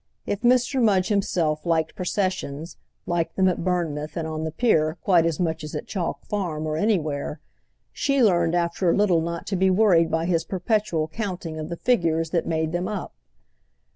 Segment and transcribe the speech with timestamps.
[0.25, 0.81] If Mr.
[0.81, 5.63] Mudge himself liked processions, liked them at Bournemouth and on the pier quite as much
[5.63, 7.39] as at Chalk Farm or anywhere,
[7.91, 11.77] she learned after a little not to be worried by his perpetual counting of the
[11.77, 13.13] figures that made them up.